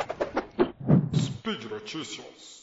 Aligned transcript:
Speed 1.15 1.71
Notícias. 1.71 2.62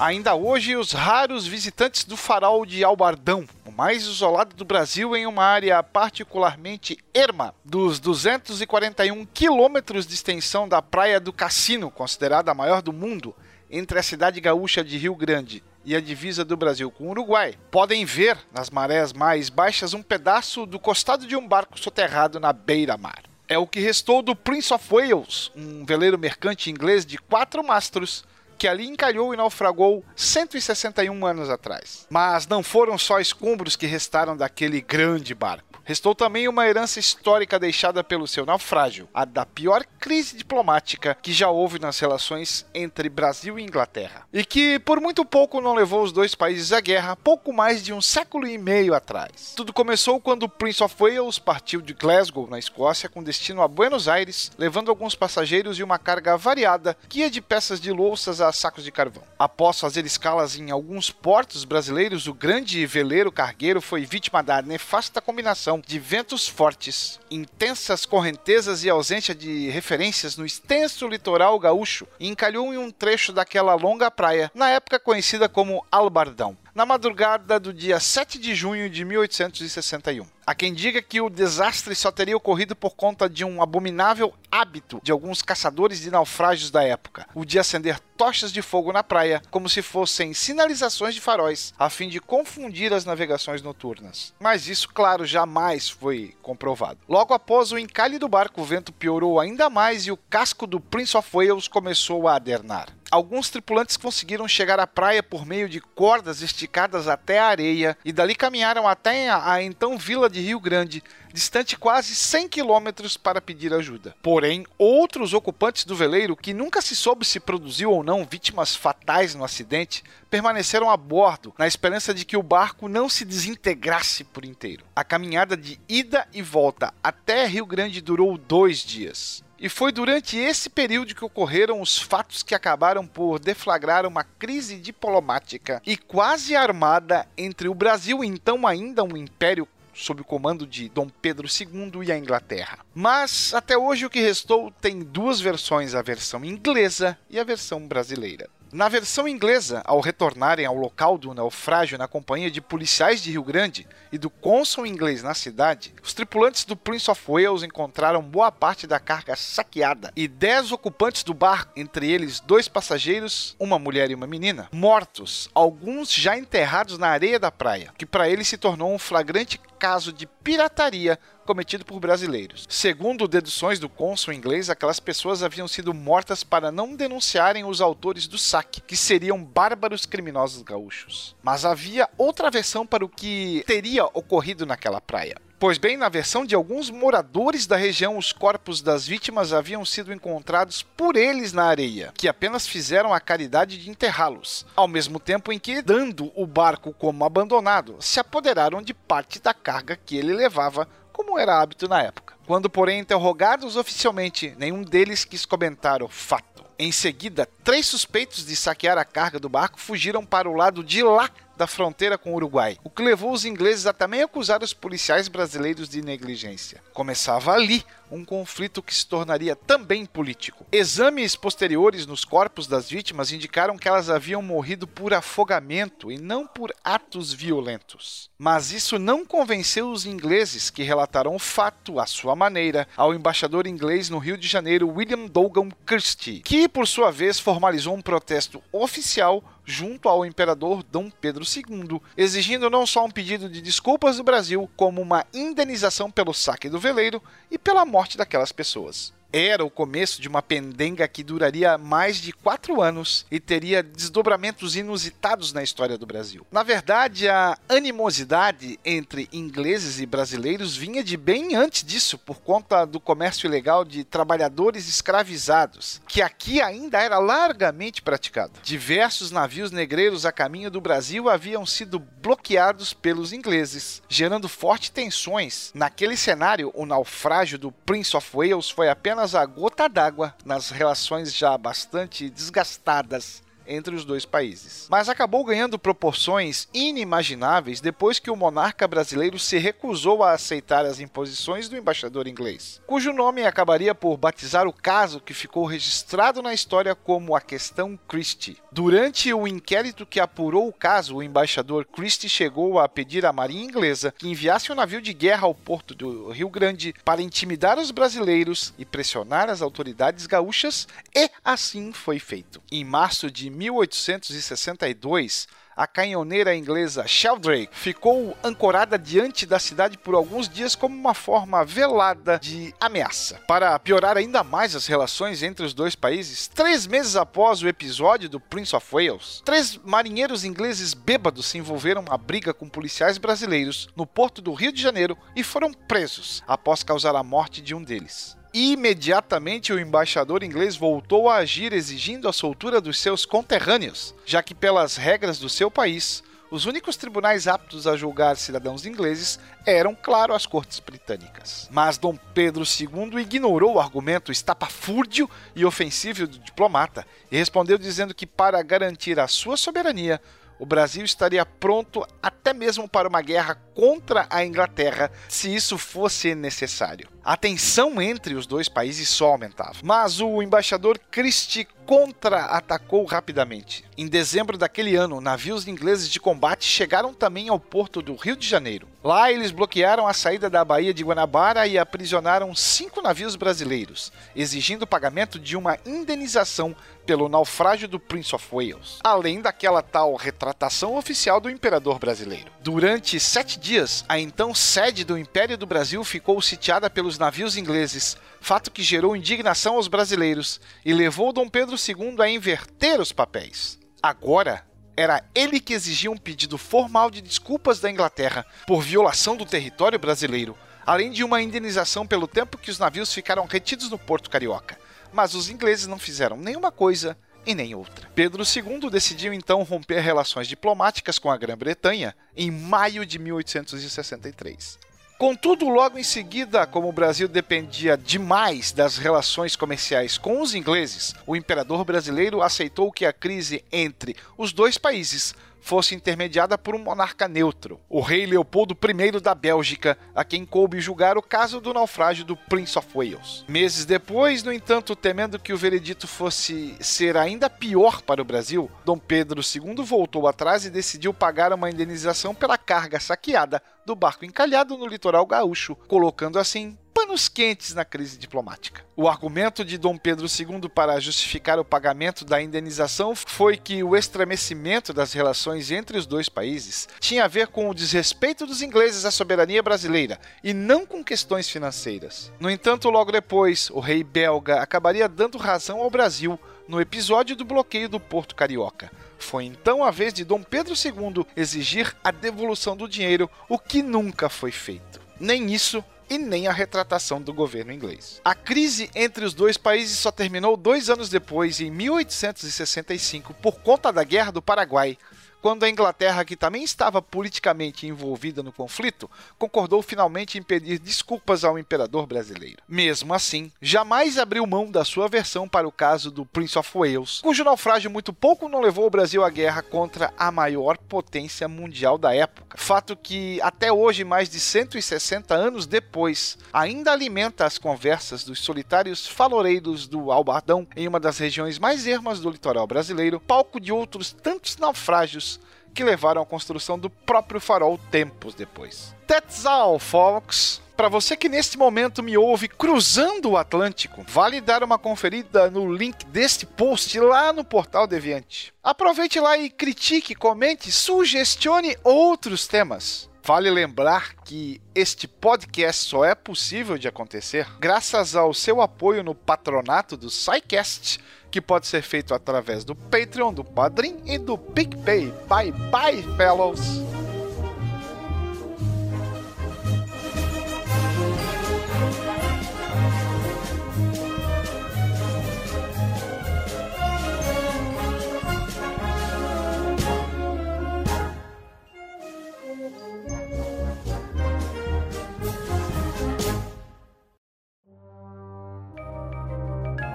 Ainda 0.00 0.34
hoje, 0.34 0.76
os 0.76 0.92
raros 0.92 1.46
visitantes 1.46 2.04
do 2.04 2.16
farol 2.16 2.64
de 2.64 2.82
Albardão, 2.82 3.46
mais 3.80 4.02
isolado 4.02 4.54
do 4.54 4.62
Brasil 4.62 5.16
em 5.16 5.26
uma 5.26 5.42
área 5.42 5.82
particularmente 5.82 6.98
erma, 7.14 7.54
dos 7.64 7.98
241 7.98 9.24
quilômetros 9.24 10.06
de 10.06 10.12
extensão 10.12 10.68
da 10.68 10.82
Praia 10.82 11.18
do 11.18 11.32
Cassino, 11.32 11.90
considerada 11.90 12.50
a 12.50 12.54
maior 12.54 12.82
do 12.82 12.92
mundo, 12.92 13.34
entre 13.70 13.98
a 13.98 14.02
cidade 14.02 14.38
gaúcha 14.38 14.84
de 14.84 14.98
Rio 14.98 15.14
Grande 15.14 15.64
e 15.82 15.96
a 15.96 16.00
divisa 16.02 16.44
do 16.44 16.58
Brasil 16.58 16.90
com 16.90 17.04
o 17.04 17.08
Uruguai, 17.12 17.54
podem 17.70 18.04
ver, 18.04 18.36
nas 18.52 18.68
marés 18.68 19.14
mais 19.14 19.48
baixas, 19.48 19.94
um 19.94 20.02
pedaço 20.02 20.66
do 20.66 20.78
costado 20.78 21.26
de 21.26 21.34
um 21.34 21.48
barco 21.48 21.80
soterrado 21.80 22.38
na 22.38 22.52
beira-mar. 22.52 23.22
É 23.48 23.56
o 23.56 23.66
que 23.66 23.80
restou 23.80 24.20
do 24.20 24.36
Prince 24.36 24.74
of 24.74 24.86
Wales, 24.92 25.50
um 25.56 25.86
veleiro 25.86 26.18
mercante 26.18 26.70
inglês 26.70 27.06
de 27.06 27.16
quatro 27.16 27.64
mastros 27.64 28.24
que 28.60 28.68
ali 28.68 28.86
encalhou 28.86 29.32
e 29.32 29.38
naufragou 29.38 30.04
161 30.14 31.24
anos 31.24 31.48
atrás. 31.48 32.06
Mas 32.10 32.46
não 32.46 32.62
foram 32.62 32.98
só 32.98 33.18
escombros 33.18 33.74
que 33.74 33.86
restaram 33.86 34.36
daquele 34.36 34.82
grande 34.82 35.34
barco. 35.34 35.69
Restou 35.84 36.14
também 36.14 36.48
uma 36.48 36.66
herança 36.66 37.00
histórica 37.00 37.58
deixada 37.58 38.04
pelo 38.04 38.26
seu 38.26 38.46
naufrágio, 38.46 39.08
a 39.12 39.24
da 39.24 39.44
pior 39.44 39.84
crise 39.98 40.36
diplomática 40.36 41.16
que 41.20 41.32
já 41.32 41.48
houve 41.48 41.78
nas 41.78 41.98
relações 41.98 42.66
entre 42.74 43.08
Brasil 43.08 43.58
e 43.58 43.62
Inglaterra. 43.62 44.26
E 44.32 44.44
que 44.44 44.78
por 44.78 45.00
muito 45.00 45.24
pouco 45.24 45.60
não 45.60 45.74
levou 45.74 46.02
os 46.02 46.12
dois 46.12 46.34
países 46.34 46.72
à 46.72 46.80
guerra, 46.80 47.16
pouco 47.16 47.52
mais 47.52 47.82
de 47.82 47.92
um 47.92 48.00
século 48.00 48.46
e 48.46 48.56
meio 48.56 48.94
atrás. 48.94 49.54
Tudo 49.56 49.72
começou 49.72 50.20
quando 50.20 50.44
o 50.44 50.48
Prince 50.48 50.82
of 50.82 50.94
Wales 50.98 51.38
partiu 51.38 51.80
de 51.80 51.92
Glasgow, 51.92 52.48
na 52.48 52.58
Escócia, 52.58 53.08
com 53.08 53.22
destino 53.22 53.62
a 53.62 53.68
Buenos 53.68 54.08
Aires, 54.08 54.50
levando 54.58 54.90
alguns 54.90 55.14
passageiros 55.14 55.78
e 55.78 55.82
uma 55.82 55.98
carga 55.98 56.36
variada 56.36 56.96
que 57.08 57.20
ia 57.20 57.30
de 57.30 57.40
peças 57.40 57.80
de 57.80 57.92
louças 57.92 58.40
a 58.40 58.52
sacos 58.52 58.84
de 58.84 58.92
carvão. 58.92 59.24
Após 59.38 59.80
fazer 59.80 60.04
escalas 60.06 60.56
em 60.56 60.70
alguns 60.70 61.10
portos 61.10 61.64
brasileiros, 61.64 62.26
o 62.26 62.34
grande 62.34 62.84
veleiro 62.86 63.32
cargueiro 63.32 63.80
foi 63.80 64.04
vítima 64.04 64.42
da 64.42 64.62
nefasta 64.62 65.20
combinação 65.20 65.69
de 65.78 65.98
ventos 65.98 66.48
fortes, 66.48 67.20
intensas 67.30 68.06
correntezas 68.06 68.82
e 68.82 68.90
ausência 68.90 69.34
de 69.34 69.68
referências 69.68 70.36
no 70.36 70.46
extenso 70.46 71.06
litoral 71.06 71.58
gaúcho 71.58 72.08
encalhou 72.18 72.72
em 72.72 72.78
um 72.78 72.90
trecho 72.90 73.32
daquela 73.32 73.74
longa 73.74 74.10
praia, 74.10 74.50
na 74.54 74.70
época 74.70 74.98
conhecida 74.98 75.48
como 75.48 75.84
Albardão 75.92 76.56
na 76.74 76.86
madrugada 76.86 77.58
do 77.58 77.72
dia 77.72 77.98
7 77.98 78.38
de 78.38 78.54
junho 78.54 78.88
de 78.88 79.04
1861. 79.04 80.26
Há 80.46 80.54
quem 80.54 80.74
diga 80.74 81.00
que 81.00 81.20
o 81.20 81.30
desastre 81.30 81.94
só 81.94 82.10
teria 82.10 82.36
ocorrido 82.36 82.74
por 82.74 82.96
conta 82.96 83.28
de 83.28 83.44
um 83.44 83.62
abominável 83.62 84.34
hábito 84.50 85.00
de 85.02 85.12
alguns 85.12 85.42
caçadores 85.42 86.00
de 86.00 86.10
naufrágios 86.10 86.72
da 86.72 86.82
época, 86.82 87.26
o 87.34 87.44
de 87.44 87.58
acender 87.58 88.00
tochas 88.16 88.52
de 88.52 88.60
fogo 88.60 88.92
na 88.92 89.04
praia 89.04 89.40
como 89.50 89.68
se 89.68 89.80
fossem 89.80 90.34
sinalizações 90.34 91.14
de 91.14 91.20
faróis, 91.20 91.72
a 91.78 91.88
fim 91.88 92.08
de 92.08 92.20
confundir 92.20 92.92
as 92.92 93.04
navegações 93.04 93.62
noturnas. 93.62 94.34
Mas 94.40 94.66
isso, 94.66 94.88
claro, 94.88 95.24
jamais 95.24 95.88
foi 95.88 96.34
comprovado. 96.42 96.98
Logo 97.08 97.32
após 97.32 97.70
o 97.70 97.78
encalhe 97.78 98.18
do 98.18 98.28
barco, 98.28 98.60
o 98.60 98.64
vento 98.64 98.92
piorou 98.92 99.38
ainda 99.38 99.70
mais 99.70 100.06
e 100.06 100.10
o 100.10 100.16
casco 100.16 100.66
do 100.66 100.80
Prince 100.80 101.16
of 101.16 101.28
Wales 101.32 101.68
começou 101.68 102.26
a 102.26 102.34
adernar. 102.34 102.88
Alguns 103.10 103.50
tripulantes 103.50 103.96
conseguiram 103.96 104.46
chegar 104.46 104.78
à 104.78 104.86
praia 104.86 105.20
por 105.20 105.44
meio 105.44 105.68
de 105.68 105.80
cordas 105.80 106.42
esticadas 106.42 107.08
até 107.08 107.40
a 107.40 107.46
areia 107.46 107.98
e 108.04 108.12
dali 108.12 108.36
caminharam 108.36 108.86
até 108.86 109.28
a, 109.28 109.54
a 109.54 109.62
então 109.62 109.98
vila 109.98 110.30
de 110.30 110.40
Rio 110.40 110.60
Grande, 110.60 111.02
distante 111.32 111.76
quase 111.76 112.14
100 112.14 112.48
quilômetros 112.48 113.16
para 113.16 113.40
pedir 113.40 113.74
ajuda. 113.74 114.14
Porém, 114.22 114.64
outros 114.78 115.34
ocupantes 115.34 115.84
do 115.84 115.96
veleiro, 115.96 116.36
que 116.36 116.54
nunca 116.54 116.80
se 116.80 116.94
soube 116.94 117.24
se 117.24 117.40
produziu 117.40 117.90
ou 117.90 118.04
não 118.04 118.24
vítimas 118.24 118.76
fatais 118.76 119.34
no 119.34 119.42
acidente, 119.42 120.04
permaneceram 120.30 120.88
a 120.88 120.96
bordo, 120.96 121.52
na 121.58 121.66
esperança 121.66 122.14
de 122.14 122.24
que 122.24 122.36
o 122.36 122.42
barco 122.44 122.88
não 122.88 123.08
se 123.08 123.24
desintegrasse 123.24 124.22
por 124.22 124.44
inteiro. 124.44 124.84
A 124.94 125.02
caminhada 125.02 125.56
de 125.56 125.80
ida 125.88 126.28
e 126.32 126.42
volta 126.42 126.94
até 127.02 127.44
Rio 127.44 127.66
Grande 127.66 128.00
durou 128.00 128.38
dois 128.38 128.78
dias. 128.78 129.42
E 129.62 129.68
foi 129.68 129.92
durante 129.92 130.38
esse 130.38 130.70
período 130.70 131.14
que 131.14 131.22
ocorreram 131.22 131.82
os 131.82 131.98
fatos 131.98 132.42
que 132.42 132.54
acabaram 132.54 133.06
por 133.06 133.38
deflagrar 133.38 134.06
uma 134.06 134.24
crise 134.24 134.76
diplomática 134.76 135.82
e 135.86 135.98
quase 135.98 136.56
armada 136.56 137.28
entre 137.36 137.68
o 137.68 137.74
Brasil, 137.74 138.24
então 138.24 138.66
ainda 138.66 139.04
um 139.04 139.14
império 139.18 139.68
sob 139.92 140.22
o 140.22 140.24
comando 140.24 140.66
de 140.66 140.88
Dom 140.88 141.10
Pedro 141.10 141.46
II 141.46 142.02
e 142.02 142.10
a 142.10 142.16
Inglaterra. 142.16 142.78
Mas 142.94 143.52
até 143.52 143.76
hoje 143.76 144.06
o 144.06 144.10
que 144.10 144.22
restou 144.22 144.72
tem 144.80 145.00
duas 145.00 145.42
versões, 145.42 145.94
a 145.94 146.00
versão 146.00 146.42
inglesa 146.42 147.18
e 147.28 147.38
a 147.38 147.44
versão 147.44 147.86
brasileira. 147.86 148.48
Na 148.72 148.88
versão 148.88 149.26
inglesa, 149.26 149.82
ao 149.84 149.98
retornarem 149.98 150.64
ao 150.64 150.76
local 150.76 151.18
do 151.18 151.34
naufrágio 151.34 151.98
na 151.98 152.06
companhia 152.06 152.48
de 152.48 152.60
policiais 152.60 153.20
de 153.20 153.32
Rio 153.32 153.42
Grande 153.42 153.84
e 154.12 154.18
do 154.18 154.30
cônsul 154.30 154.86
inglês 154.86 155.24
na 155.24 155.34
cidade, 155.34 155.92
os 156.00 156.14
tripulantes 156.14 156.64
do 156.64 156.76
Prince 156.76 157.10
of 157.10 157.20
Wales 157.26 157.64
encontraram 157.64 158.22
boa 158.22 158.52
parte 158.52 158.86
da 158.86 159.00
carga 159.00 159.34
saqueada 159.34 160.12
e 160.14 160.28
10 160.28 160.70
ocupantes 160.70 161.24
do 161.24 161.34
barco, 161.34 161.72
entre 161.74 162.08
eles 162.08 162.38
dois 162.38 162.68
passageiros, 162.68 163.56
uma 163.58 163.76
mulher 163.76 164.08
e 164.08 164.14
uma 164.14 164.26
menina, 164.26 164.68
mortos, 164.70 165.50
alguns 165.52 166.12
já 166.12 166.38
enterrados 166.38 166.96
na 166.96 167.08
areia 167.08 167.40
da 167.40 167.50
praia, 167.50 167.92
que 167.98 168.06
para 168.06 168.28
eles 168.28 168.46
se 168.46 168.56
tornou 168.56 168.94
um 168.94 168.98
flagrante 169.00 169.60
caso 169.80 170.12
de 170.12 170.26
pirataria 170.26 171.18
cometido 171.46 171.86
por 171.86 171.98
brasileiros. 171.98 172.66
Segundo 172.68 173.26
deduções 173.26 173.78
do 173.78 173.88
cônsul 173.88 174.34
inglês, 174.34 174.68
aquelas 174.68 175.00
pessoas 175.00 175.42
haviam 175.42 175.66
sido 175.66 175.94
mortas 175.94 176.44
para 176.44 176.70
não 176.70 176.94
denunciarem 176.94 177.64
os 177.64 177.80
autores 177.80 178.26
do 178.26 178.36
saque, 178.36 178.82
que 178.82 178.94
seriam 178.94 179.42
bárbaros 179.42 180.04
criminosos 180.04 180.62
gaúchos. 180.62 181.34
Mas 181.42 181.64
havia 181.64 182.08
outra 182.18 182.50
versão 182.50 182.86
para 182.86 183.04
o 183.04 183.08
que 183.08 183.64
teria 183.66 184.04
ocorrido 184.04 184.66
naquela 184.66 185.00
praia. 185.00 185.36
Pois 185.60 185.76
bem, 185.76 185.94
na 185.94 186.08
versão 186.08 186.46
de 186.46 186.54
alguns 186.54 186.88
moradores 186.88 187.66
da 187.66 187.76
região, 187.76 188.16
os 188.16 188.32
corpos 188.32 188.80
das 188.80 189.06
vítimas 189.06 189.52
haviam 189.52 189.84
sido 189.84 190.10
encontrados 190.10 190.82
por 190.82 191.16
eles 191.16 191.52
na 191.52 191.64
areia, 191.64 192.14
que 192.16 192.26
apenas 192.26 192.66
fizeram 192.66 193.12
a 193.12 193.20
caridade 193.20 193.76
de 193.76 193.90
enterrá-los, 193.90 194.64
ao 194.74 194.88
mesmo 194.88 195.20
tempo 195.20 195.52
em 195.52 195.58
que, 195.58 195.82
dando 195.82 196.32
o 196.34 196.46
barco 196.46 196.94
como 196.94 197.26
abandonado, 197.26 197.96
se 198.00 198.18
apoderaram 198.18 198.80
de 198.80 198.94
parte 198.94 199.38
da 199.38 199.52
carga 199.52 199.98
que 200.02 200.16
ele 200.16 200.32
levava, 200.32 200.88
como 201.12 201.38
era 201.38 201.60
hábito 201.60 201.86
na 201.86 202.02
época. 202.04 202.36
Quando, 202.46 202.70
porém, 202.70 202.98
interrogados 202.98 203.76
oficialmente, 203.76 204.54
nenhum 204.56 204.82
deles 204.82 205.26
quis 205.26 205.44
comentar 205.44 206.02
o 206.02 206.08
fato. 206.08 206.69
Em 206.82 206.90
seguida, 206.90 207.46
três 207.62 207.84
suspeitos 207.84 208.46
de 208.46 208.56
saquear 208.56 208.96
a 208.96 209.04
carga 209.04 209.38
do 209.38 209.50
barco 209.50 209.78
fugiram 209.78 210.24
para 210.24 210.48
o 210.48 210.54
lado 210.54 210.82
de 210.82 211.02
lá 211.02 211.28
da 211.60 211.66
fronteira 211.66 212.16
com 212.16 212.32
o 212.32 212.36
Uruguai, 212.36 212.78
o 212.82 212.88
que 212.88 213.02
levou 213.02 213.32
os 213.32 213.44
ingleses 213.44 213.84
a 213.84 213.92
também 213.92 214.22
acusar 214.22 214.62
os 214.62 214.72
policiais 214.72 215.28
brasileiros 215.28 215.90
de 215.90 216.00
negligência. 216.00 216.82
Começava 216.94 217.52
ali 217.52 217.84
um 218.10 218.24
conflito 218.24 218.82
que 218.82 218.94
se 218.94 219.06
tornaria 219.06 219.54
também 219.54 220.06
político. 220.06 220.64
Exames 220.72 221.36
posteriores 221.36 222.06
nos 222.06 222.24
corpos 222.24 222.66
das 222.66 222.88
vítimas 222.88 223.30
indicaram 223.30 223.76
que 223.76 223.86
elas 223.86 224.08
haviam 224.08 224.40
morrido 224.40 224.86
por 224.86 225.12
afogamento 225.12 226.10
e 226.10 226.18
não 226.18 226.46
por 226.46 226.74
atos 226.82 227.32
violentos. 227.32 228.30
Mas 228.38 228.72
isso 228.72 228.98
não 228.98 229.24
convenceu 229.24 229.90
os 229.90 230.06
ingleses, 230.06 230.70
que 230.70 230.82
relataram 230.82 231.34
o 231.34 231.38
fato 231.38 232.00
à 232.00 232.06
sua 232.06 232.34
maneira 232.34 232.88
ao 232.96 233.14
embaixador 233.14 233.66
inglês 233.66 234.08
no 234.08 234.18
Rio 234.18 234.38
de 234.38 234.48
Janeiro, 234.48 234.88
William 234.88 235.26
Dougan 235.26 235.68
Christie, 235.84 236.40
que 236.40 236.66
por 236.70 236.86
sua 236.86 237.10
vez 237.10 237.38
formalizou 237.38 237.94
um 237.94 238.00
protesto 238.00 238.62
oficial 238.72 239.42
junto 239.64 240.08
ao 240.08 240.24
imperador 240.24 240.82
Dom 240.82 241.10
Pedro 241.10 241.44
II, 241.44 242.00
exigindo 242.16 242.70
não 242.70 242.86
só 242.86 243.04
um 243.04 243.10
pedido 243.10 243.48
de 243.48 243.60
desculpas 243.60 244.16
do 244.16 244.24
Brasil, 244.24 244.70
como 244.76 245.02
uma 245.02 245.26
indenização 245.34 246.10
pelo 246.10 246.32
saque 246.32 246.68
do 246.68 246.78
veleiro 246.78 247.22
e 247.50 247.58
pela 247.58 247.84
morte 247.84 248.16
daquelas 248.16 248.52
pessoas 248.52 249.12
era 249.32 249.64
o 249.64 249.70
começo 249.70 250.20
de 250.20 250.28
uma 250.28 250.42
pendenga 250.42 251.06
que 251.06 251.22
duraria 251.22 251.78
mais 251.78 252.16
de 252.16 252.32
quatro 252.32 252.82
anos 252.82 253.26
e 253.30 253.38
teria 253.38 253.82
desdobramentos 253.82 254.76
inusitados 254.76 255.52
na 255.52 255.62
história 255.62 255.96
do 255.96 256.06
Brasil. 256.06 256.46
Na 256.50 256.62
verdade, 256.62 257.28
a 257.28 257.56
animosidade 257.68 258.78
entre 258.84 259.28
ingleses 259.32 260.00
e 260.00 260.06
brasileiros 260.06 260.76
vinha 260.76 261.02
de 261.02 261.16
bem 261.16 261.54
antes 261.54 261.84
disso, 261.84 262.18
por 262.18 262.40
conta 262.40 262.84
do 262.84 263.00
comércio 263.00 263.46
ilegal 263.46 263.84
de 263.84 264.04
trabalhadores 264.04 264.88
escravizados, 264.88 266.00
que 266.08 266.22
aqui 266.22 266.60
ainda 266.60 267.00
era 267.00 267.18
largamente 267.18 268.02
praticado. 268.02 268.52
Diversos 268.62 269.30
navios 269.30 269.70
negreiros 269.70 270.26
a 270.26 270.32
caminho 270.32 270.70
do 270.70 270.80
Brasil 270.80 271.28
haviam 271.28 271.64
sido 271.64 271.98
bloqueados 271.98 272.92
pelos 272.92 273.32
ingleses, 273.32 274.02
gerando 274.08 274.48
fortes 274.48 274.90
tensões. 274.90 275.70
Naquele 275.74 276.16
cenário, 276.16 276.72
o 276.74 276.84
naufrágio 276.84 277.58
do 277.58 277.70
Prince 277.70 278.16
of 278.16 278.28
Wales 278.34 278.70
foi 278.70 278.88
apenas 278.88 279.19
apenas 279.20 279.34
a 279.34 279.44
gota 279.44 279.86
d'água 279.86 280.34
nas 280.46 280.70
relações 280.70 281.34
já 281.34 281.56
bastante 281.58 282.30
desgastadas 282.30 283.42
entre 283.70 283.94
os 283.94 284.04
dois 284.04 284.24
países. 284.24 284.86
Mas 284.90 285.08
acabou 285.08 285.44
ganhando 285.44 285.78
proporções 285.78 286.68
inimagináveis 286.74 287.80
depois 287.80 288.18
que 288.18 288.30
o 288.30 288.36
monarca 288.36 288.86
brasileiro 288.88 289.38
se 289.38 289.58
recusou 289.58 290.22
a 290.22 290.32
aceitar 290.32 290.84
as 290.84 291.00
imposições 291.00 291.68
do 291.68 291.76
embaixador 291.76 292.26
inglês, 292.26 292.80
cujo 292.86 293.12
nome 293.12 293.44
acabaria 293.44 293.94
por 293.94 294.16
batizar 294.16 294.66
o 294.66 294.72
caso 294.72 295.20
que 295.20 295.32
ficou 295.32 295.64
registrado 295.64 296.42
na 296.42 296.52
história 296.52 296.94
como 296.94 297.36
a 297.36 297.40
Questão 297.40 297.98
Christie. 298.08 298.58
Durante 298.72 299.32
o 299.32 299.46
inquérito 299.46 300.06
que 300.06 300.20
apurou 300.20 300.68
o 300.68 300.72
caso, 300.72 301.16
o 301.16 301.22
embaixador 301.22 301.84
Christie 301.84 302.28
chegou 302.28 302.78
a 302.78 302.88
pedir 302.88 303.24
à 303.24 303.32
marinha 303.32 303.64
inglesa 303.64 304.14
que 304.16 304.28
enviasse 304.28 304.72
um 304.72 304.74
navio 304.74 305.00
de 305.00 305.12
guerra 305.12 305.46
ao 305.46 305.54
porto 305.54 305.94
do 305.94 306.30
Rio 306.30 306.48
Grande 306.48 306.94
para 307.04 307.22
intimidar 307.22 307.78
os 307.78 307.90
brasileiros 307.90 308.74
e 308.78 308.84
pressionar 308.84 309.48
as 309.48 309.62
autoridades 309.62 310.26
gaúchas, 310.26 310.88
e 311.14 311.30
assim 311.44 311.92
foi 311.92 312.18
feito. 312.18 312.62
Em 312.70 312.84
março 312.84 313.30
de 313.30 313.50
1862, 313.60 315.46
a 315.76 315.86
canhoneira 315.86 316.56
inglesa 316.56 317.06
Sheldrake 317.06 317.68
ficou 317.72 318.34
ancorada 318.42 318.98
diante 318.98 319.44
da 319.44 319.58
cidade 319.58 319.98
por 319.98 320.14
alguns 320.14 320.48
dias 320.48 320.74
como 320.74 320.96
uma 320.96 321.12
forma 321.12 321.62
velada 321.62 322.38
de 322.38 322.74
ameaça. 322.80 323.38
Para 323.46 323.78
piorar 323.78 324.16
ainda 324.16 324.42
mais 324.42 324.74
as 324.74 324.86
relações 324.86 325.42
entre 325.42 325.64
os 325.64 325.74
dois 325.74 325.94
países, 325.94 326.48
três 326.48 326.86
meses 326.86 327.16
após 327.16 327.62
o 327.62 327.68
episódio 327.68 328.30
do 328.30 328.40
Prince 328.40 328.74
of 328.74 328.86
Wales, 328.90 329.42
três 329.44 329.76
marinheiros 329.84 330.42
ingleses 330.42 330.94
bêbados 330.94 331.44
se 331.46 331.58
envolveram 331.58 332.04
a 332.08 332.16
briga 332.16 332.54
com 332.54 332.68
policiais 332.68 333.18
brasileiros 333.18 333.88
no 333.94 334.06
porto 334.06 334.40
do 334.40 334.54
Rio 334.54 334.72
de 334.72 334.80
Janeiro 334.80 335.18
e 335.36 335.44
foram 335.44 335.70
presos 335.70 336.42
após 336.48 336.82
causar 336.82 337.14
a 337.14 337.22
morte 337.22 337.60
de 337.60 337.74
um 337.74 337.82
deles. 337.82 338.39
Imediatamente, 338.52 339.72
o 339.72 339.78
embaixador 339.78 340.42
inglês 340.42 340.76
voltou 340.76 341.28
a 341.28 341.36
agir 341.36 341.72
exigindo 341.72 342.28
a 342.28 342.32
soltura 342.32 342.80
dos 342.80 342.98
seus 342.98 343.24
conterrâneos, 343.24 344.12
já 344.26 344.42
que, 344.42 344.54
pelas 344.54 344.96
regras 344.96 345.38
do 345.38 345.48
seu 345.48 345.70
país, 345.70 346.22
os 346.50 346.66
únicos 346.66 346.96
tribunais 346.96 347.46
aptos 347.46 347.86
a 347.86 347.96
julgar 347.96 348.36
cidadãos 348.36 348.84
ingleses 348.84 349.38
eram, 349.64 349.94
claro, 349.94 350.34
as 350.34 350.46
cortes 350.46 350.80
britânicas. 350.80 351.68
Mas 351.70 351.96
Dom 351.96 352.18
Pedro 352.34 352.64
II 352.64 353.20
ignorou 353.20 353.74
o 353.74 353.80
argumento 353.80 354.32
estapafúrdio 354.32 355.30
e 355.54 355.64
ofensivo 355.64 356.26
do 356.26 356.40
diplomata 356.40 357.06
e 357.30 357.36
respondeu 357.36 357.78
dizendo 357.78 358.12
que, 358.12 358.26
para 358.26 358.60
garantir 358.62 359.20
a 359.20 359.28
sua 359.28 359.56
soberania, 359.56 360.20
o 360.60 360.66
Brasil 360.66 361.02
estaria 361.04 361.44
pronto 361.46 362.06
até 362.22 362.52
mesmo 362.52 362.86
para 362.86 363.08
uma 363.08 363.22
guerra 363.22 363.54
contra 363.74 364.26
a 364.28 364.44
Inglaterra 364.44 365.10
se 365.26 365.52
isso 365.52 365.78
fosse 365.78 366.34
necessário. 366.34 367.08
A 367.24 367.34
tensão 367.34 368.00
entre 368.00 368.34
os 368.34 368.46
dois 368.46 368.68
países 368.68 369.08
só 369.08 369.28
aumentava. 369.28 369.78
Mas 369.82 370.20
o 370.20 370.42
embaixador 370.42 371.00
Christie 371.10 371.66
contra-atacou 371.90 373.04
rapidamente. 373.04 373.84
Em 373.98 374.06
dezembro 374.06 374.56
daquele 374.56 374.94
ano, 374.94 375.20
navios 375.20 375.66
ingleses 375.66 376.08
de 376.08 376.20
combate 376.20 376.64
chegaram 376.64 377.12
também 377.12 377.48
ao 377.48 377.58
porto 377.58 378.00
do 378.00 378.14
Rio 378.14 378.36
de 378.36 378.46
Janeiro. 378.46 378.86
Lá, 379.02 379.32
eles 379.32 379.50
bloquearam 379.50 380.06
a 380.06 380.12
saída 380.12 380.48
da 380.48 380.64
Baía 380.64 380.94
de 380.94 381.02
Guanabara 381.02 381.66
e 381.66 381.76
aprisionaram 381.76 382.54
cinco 382.54 383.02
navios 383.02 383.34
brasileiros, 383.34 384.12
exigindo 384.36 384.82
o 384.82 384.86
pagamento 384.86 385.36
de 385.36 385.56
uma 385.56 385.78
indenização 385.84 386.76
pelo 387.04 387.28
naufrágio 387.28 387.88
do 387.88 387.98
Prince 387.98 388.34
of 388.36 388.46
Wales, 388.52 388.98
além 389.02 389.40
daquela 389.40 389.82
tal 389.82 390.14
retratação 390.14 390.96
oficial 390.96 391.40
do 391.40 391.50
imperador 391.50 391.98
brasileiro. 391.98 392.52
Durante 392.60 393.18
sete 393.18 393.58
dias, 393.58 394.04
a 394.08 394.16
então 394.16 394.54
sede 394.54 395.02
do 395.02 395.18
Império 395.18 395.58
do 395.58 395.66
Brasil 395.66 396.04
ficou 396.04 396.40
sitiada 396.40 396.88
pelos 396.88 397.18
navios 397.18 397.56
ingleses, 397.56 398.16
fato 398.40 398.70
que 398.70 398.82
gerou 398.82 399.16
indignação 399.16 399.74
aos 399.74 399.88
brasileiros 399.88 400.60
e 400.84 400.92
levou 400.92 401.32
Dom 401.32 401.48
Pedro 401.48 401.76
II 401.88 402.20
a 402.20 402.28
inverter 402.28 403.00
os 403.00 403.12
papéis. 403.12 403.78
Agora, 404.02 404.64
era 404.96 405.24
ele 405.34 405.60
que 405.60 405.72
exigia 405.72 406.10
um 406.10 406.16
pedido 406.16 406.58
formal 406.58 407.10
de 407.10 407.20
desculpas 407.20 407.80
da 407.80 407.90
Inglaterra 407.90 408.44
por 408.66 408.82
violação 408.82 409.36
do 409.36 409.46
território 409.46 409.98
brasileiro, 409.98 410.56
além 410.84 411.10
de 411.10 411.24
uma 411.24 411.40
indenização 411.40 412.06
pelo 412.06 412.28
tempo 412.28 412.58
que 412.58 412.70
os 412.70 412.78
navios 412.78 413.12
ficaram 413.12 413.46
retidos 413.46 413.90
no 413.90 413.98
porto 413.98 414.28
carioca. 414.30 414.78
Mas 415.12 415.34
os 415.34 415.48
ingleses 415.48 415.86
não 415.86 415.98
fizeram 415.98 416.36
nenhuma 416.36 416.70
coisa 416.70 417.16
e 417.46 417.54
nem 417.54 417.74
outra. 417.74 418.08
Pedro 418.14 418.42
II 418.42 418.90
decidiu 418.90 419.32
então 419.32 419.62
romper 419.62 420.00
relações 420.00 420.46
diplomáticas 420.46 421.18
com 421.18 421.30
a 421.30 421.36
Grã-Bretanha 421.36 422.14
em 422.36 422.50
maio 422.50 423.06
de 423.06 423.18
1863. 423.18 424.78
Contudo, 425.20 425.68
logo 425.68 425.98
em 425.98 426.02
seguida, 426.02 426.66
como 426.66 426.88
o 426.88 426.92
Brasil 426.92 427.28
dependia 427.28 427.94
demais 427.94 428.72
das 428.72 428.96
relações 428.96 429.54
comerciais 429.54 430.16
com 430.16 430.40
os 430.40 430.54
ingleses, 430.54 431.14
o 431.26 431.36
imperador 431.36 431.84
brasileiro 431.84 432.40
aceitou 432.40 432.90
que 432.90 433.04
a 433.04 433.12
crise 433.12 433.62
entre 433.70 434.16
os 434.38 434.50
dois 434.50 434.78
países 434.78 435.34
fosse 435.60 435.94
intermediada 435.94 436.56
por 436.56 436.74
um 436.74 436.78
monarca 436.78 437.28
neutro, 437.28 437.80
o 437.88 438.00
rei 438.00 438.26
Leopoldo 438.26 438.76
I 438.82 439.20
da 439.20 439.34
Bélgica, 439.34 439.96
a 440.14 440.24
quem 440.24 440.44
coube 440.44 440.80
julgar 440.80 441.16
o 441.16 441.22
caso 441.22 441.60
do 441.60 441.72
naufrágio 441.72 442.24
do 442.24 442.36
Prince 442.36 442.78
of 442.78 442.88
Wales. 442.94 443.44
Meses 443.46 443.84
depois, 443.84 444.42
no 444.42 444.52
entanto, 444.52 444.96
temendo 444.96 445.38
que 445.38 445.52
o 445.52 445.56
veredito 445.56 446.08
fosse 446.08 446.76
ser 446.80 447.16
ainda 447.16 447.50
pior 447.50 448.02
para 448.02 448.22
o 448.22 448.24
Brasil, 448.24 448.70
Dom 448.84 448.98
Pedro 448.98 449.40
II 449.40 449.84
voltou 449.84 450.26
atrás 450.26 450.64
e 450.64 450.70
decidiu 450.70 451.12
pagar 451.12 451.52
uma 451.52 451.70
indenização 451.70 452.34
pela 452.34 452.56
carga 452.56 452.98
saqueada 452.98 453.62
do 453.84 453.94
barco 453.94 454.24
encalhado 454.24 454.76
no 454.76 454.86
litoral 454.86 455.26
gaúcho, 455.26 455.74
colocando 455.88 456.38
assim 456.38 456.78
panos 457.10 457.28
quentes 457.28 457.74
na 457.74 457.84
crise 457.84 458.16
diplomática. 458.16 458.84
O 458.96 459.08
argumento 459.08 459.64
de 459.64 459.76
Dom 459.76 459.96
Pedro 459.96 460.26
II 460.26 460.68
para 460.68 461.00
justificar 461.00 461.58
o 461.58 461.64
pagamento 461.64 462.24
da 462.24 462.40
indenização 462.40 463.16
foi 463.16 463.56
que 463.56 463.82
o 463.82 463.96
estremecimento 463.96 464.92
das 464.92 465.12
relações 465.12 465.72
entre 465.72 465.98
os 465.98 466.06
dois 466.06 466.28
países 466.28 466.88
tinha 467.00 467.24
a 467.24 467.28
ver 467.28 467.48
com 467.48 467.68
o 467.68 467.74
desrespeito 467.74 468.46
dos 468.46 468.62
ingleses 468.62 469.04
à 469.04 469.10
soberania 469.10 469.60
brasileira 469.60 470.20
e 470.44 470.54
não 470.54 470.86
com 470.86 471.02
questões 471.02 471.48
financeiras. 471.48 472.30
No 472.38 472.48
entanto, 472.48 472.88
logo 472.88 473.10
depois, 473.10 473.70
o 473.70 473.80
rei 473.80 474.04
belga 474.04 474.60
acabaria 474.60 475.08
dando 475.08 475.36
razão 475.36 475.80
ao 475.80 475.90
Brasil 475.90 476.38
no 476.68 476.80
episódio 476.80 477.34
do 477.34 477.44
bloqueio 477.44 477.88
do 477.88 477.98
Porto 477.98 478.36
Carioca. 478.36 478.88
Foi 479.18 479.44
então 479.46 479.82
a 479.82 479.90
vez 479.90 480.14
de 480.14 480.24
Dom 480.24 480.44
Pedro 480.44 480.74
II 480.74 481.26
exigir 481.36 481.92
a 482.04 482.12
devolução 482.12 482.76
do 482.76 482.88
dinheiro, 482.88 483.28
o 483.48 483.58
que 483.58 483.82
nunca 483.82 484.28
foi 484.28 484.52
feito. 484.52 485.00
Nem 485.18 485.52
isso 485.52 485.84
e 486.10 486.18
nem 486.18 486.48
a 486.48 486.52
retratação 486.52 487.22
do 487.22 487.32
governo 487.32 487.72
inglês. 487.72 488.20
A 488.24 488.34
crise 488.34 488.90
entre 488.94 489.24
os 489.24 489.32
dois 489.32 489.56
países 489.56 489.96
só 489.96 490.10
terminou 490.10 490.56
dois 490.56 490.90
anos 490.90 491.08
depois, 491.08 491.60
em 491.60 491.70
1865, 491.70 493.32
por 493.34 493.60
conta 493.60 493.92
da 493.92 494.02
Guerra 494.02 494.32
do 494.32 494.42
Paraguai, 494.42 494.98
quando 495.40 495.64
a 495.64 495.70
Inglaterra, 495.70 496.24
que 496.24 496.36
também 496.36 496.62
estava 496.62 497.00
politicamente 497.00 497.86
envolvida 497.86 498.42
no 498.42 498.52
conflito, 498.52 499.10
concordou 499.38 499.82
finalmente 499.82 500.38
em 500.38 500.42
pedir 500.42 500.78
desculpas 500.78 501.44
ao 501.44 501.58
imperador 501.58 502.06
brasileiro. 502.06 502.62
Mesmo 502.68 503.14
assim, 503.14 503.50
jamais 503.60 504.18
abriu 504.18 504.46
mão 504.46 504.70
da 504.70 504.84
sua 504.84 505.08
versão 505.08 505.48
para 505.48 505.66
o 505.66 505.72
caso 505.72 506.10
do 506.10 506.26
Prince 506.26 506.58
of 506.58 506.70
Wales, 506.74 507.20
cujo 507.20 507.44
naufrágio 507.44 507.90
muito 507.90 508.12
pouco 508.12 508.48
não 508.48 508.60
levou 508.60 508.86
o 508.86 508.90
Brasil 508.90 509.24
à 509.24 509.30
guerra 509.30 509.62
contra 509.62 510.12
a 510.18 510.30
maior 510.30 510.76
potência 510.76 511.48
mundial 511.48 511.96
da 511.96 512.14
época. 512.14 512.56
Fato 512.56 512.96
que, 512.96 513.40
até 513.42 513.72
hoje, 513.72 514.04
mais 514.04 514.28
de 514.28 514.38
160 514.38 515.34
anos 515.34 515.66
depois, 515.66 516.38
ainda 516.52 516.92
alimenta 516.92 517.46
as 517.46 517.58
conversas 517.58 518.24
dos 518.24 518.40
solitários 518.40 519.06
faloreiros 519.06 519.86
do 519.86 520.10
Albardão, 520.12 520.66
em 520.76 520.86
uma 520.86 521.00
das 521.00 521.18
regiões 521.18 521.58
mais 521.58 521.86
ermas 521.86 522.20
do 522.20 522.30
litoral 522.30 522.66
brasileiro, 522.66 523.20
palco 523.20 523.60
de 523.60 523.72
outros 523.72 524.12
tantos 524.12 524.56
naufrágios 524.56 525.29
que 525.74 525.84
levaram 525.84 526.22
à 526.22 526.26
construção 526.26 526.78
do 526.78 526.90
próprio 526.90 527.40
farol 527.40 527.78
tempos 527.90 528.34
depois. 528.34 528.94
That's 529.06 529.44
all, 529.44 529.78
folks! 529.78 530.60
Para 530.80 530.88
você 530.88 531.14
que 531.14 531.28
neste 531.28 531.58
momento 531.58 532.02
me 532.02 532.16
ouve 532.16 532.48
cruzando 532.48 533.30
o 533.30 533.36
Atlântico, 533.36 534.02
vale 534.08 534.40
dar 534.40 534.62
uma 534.62 534.78
conferida 534.78 535.50
no 535.50 535.70
link 535.70 536.06
deste 536.06 536.46
post 536.46 536.98
lá 536.98 537.34
no 537.34 537.44
portal 537.44 537.86
Deviante. 537.86 538.54
Aproveite 538.64 539.20
lá 539.20 539.36
e 539.36 539.50
critique, 539.50 540.14
comente, 540.14 540.72
sugestione 540.72 541.76
outros 541.84 542.46
temas. 542.46 543.09
Vale 543.22 543.50
lembrar 543.50 544.14
que 544.24 544.60
este 544.74 545.06
podcast 545.06 545.84
só 545.84 546.04
é 546.04 546.14
possível 546.14 546.78
de 546.78 546.88
acontecer 546.88 547.46
graças 547.58 548.16
ao 548.16 548.32
seu 548.34 548.60
apoio 548.60 549.02
no 549.02 549.14
patronato 549.14 549.96
do 549.96 550.10
SciCast, 550.10 550.98
que 551.30 551.40
pode 551.40 551.66
ser 551.66 551.82
feito 551.82 552.14
através 552.14 552.64
do 552.64 552.74
Patreon, 552.74 553.32
do 553.32 553.44
Padrim 553.44 554.00
e 554.04 554.18
do 554.18 554.36
PicPay. 554.36 555.12
Bye 555.28 555.52
bye, 555.70 556.02
fellows! 556.16 556.99